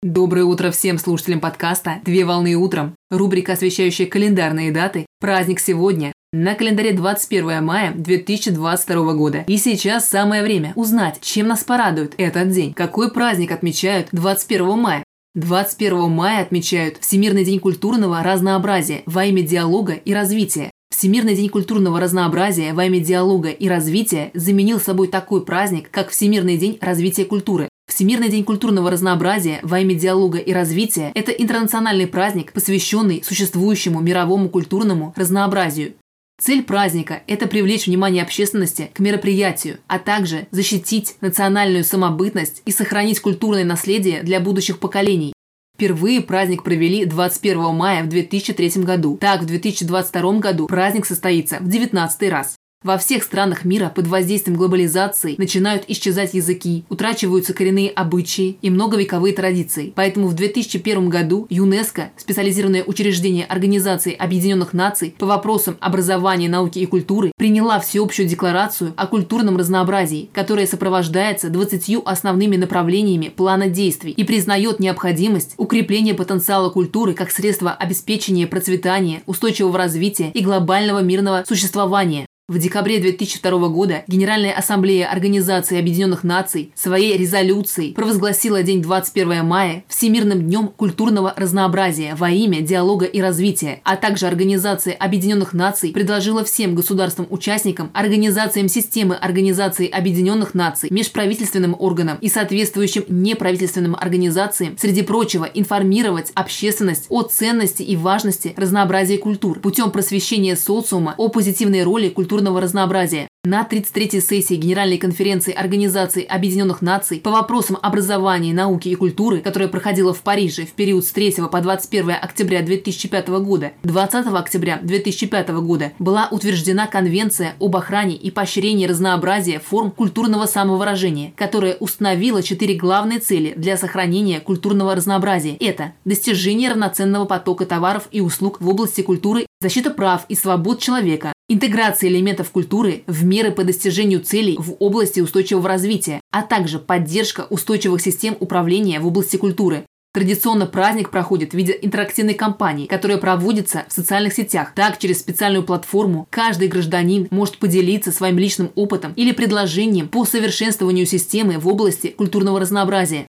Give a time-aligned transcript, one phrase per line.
[0.00, 2.94] Доброе утро всем слушателям подкаста «Две волны утром».
[3.10, 5.06] Рубрика, освещающая календарные даты.
[5.18, 6.12] Праздник сегодня.
[6.32, 9.44] На календаре 21 мая 2022 года.
[9.48, 12.74] И сейчас самое время узнать, чем нас порадует этот день.
[12.74, 15.02] Какой праздник отмечают 21 мая?
[15.34, 20.70] 21 мая отмечают Всемирный день культурного разнообразия во имя диалога и развития.
[20.90, 26.56] Всемирный день культурного разнообразия во имя диалога и развития заменил собой такой праздник, как Всемирный
[26.56, 27.67] день развития культуры.
[27.98, 34.48] Всемирный день культурного разнообразия во имя диалога и развития– это интернациональный праздник, посвященный существующему мировому
[34.50, 35.94] культурному разнообразию.
[36.40, 43.18] Цель праздника– это привлечь внимание общественности к мероприятию, а также защитить национальную самобытность и сохранить
[43.18, 45.32] культурное наследие для будущих поколений.
[45.74, 49.18] Впервые праздник провели 21 мая в 2003 году.
[49.20, 52.57] Так, в 2022 году праздник состоится в 19 раз.
[52.84, 59.34] Во всех странах мира под воздействием глобализации начинают исчезать языки, утрачиваются коренные обычаи и многовековые
[59.34, 59.92] традиции.
[59.96, 66.86] Поэтому в 2001 году ЮНЕСКО, специализированное учреждение Организации Объединенных Наций по вопросам образования, науки и
[66.86, 74.22] культуры, приняла всеобщую декларацию о культурном разнообразии, которая сопровождается 20 основными направлениями плана действий и
[74.22, 82.28] признает необходимость укрепления потенциала культуры как средства обеспечения процветания, устойчивого развития и глобального мирного существования.
[82.50, 89.84] В декабре 2002 года Генеральная ассамблея Организации Объединенных Наций своей резолюцией провозгласила день 21 мая
[89.86, 96.42] Всемирным днем культурного разнообразия во имя диалога и развития, а также Организация Объединенных Наций предложила
[96.42, 105.44] всем государствам-участникам, организациям системы Организации Объединенных Наций, межправительственным органам и соответствующим неправительственным организациям, среди прочего,
[105.44, 112.37] информировать общественность о ценности и важности разнообразия культур путем просвещения социума о позитивной роли культуры
[112.38, 113.26] культурного разнообразия.
[113.44, 119.68] На 33-й сессии Генеральной конференции Организации Объединенных Наций по вопросам образования, науки и культуры, которая
[119.68, 125.48] проходила в Париже в период с 3 по 21 октября 2005 года, 20 октября 2005
[125.48, 132.74] года была утверждена Конвенция об охране и поощрении разнообразия форм культурного самовыражения, которая установила четыре
[132.74, 135.56] главные цели для сохранения культурного разнообразия.
[135.56, 141.32] Это достижение равноценного потока товаров и услуг в области культуры, защита прав и свобод человека,
[141.48, 147.46] интеграция элементов культуры в меры по достижению целей в области устойчивого развития, а также поддержка
[147.50, 149.84] устойчивых систем управления в области культуры.
[150.14, 154.72] Традиционно праздник проходит в виде интерактивной кампании, которая проводится в социальных сетях.
[154.74, 161.06] Так, через специальную платформу каждый гражданин может поделиться своим личным опытом или предложением по совершенствованию
[161.06, 163.26] системы в области культурного разнообразия.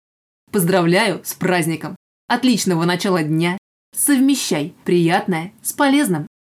[0.53, 1.97] Поздравляю с праздником!
[2.29, 3.57] Отличного начала дня!
[3.97, 6.27] Совмещай приятное с полезным!